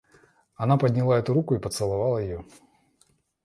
[0.55, 2.43] Она подняла эту руку и поцеловала ее.